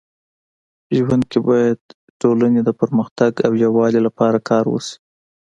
[0.97, 1.79] ژوند کي باید
[2.21, 4.95] ټولني د پرمختګ او يووالي لپاره کار وسي.